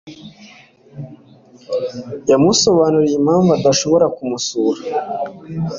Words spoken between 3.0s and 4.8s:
impamvu adashobora kumusura.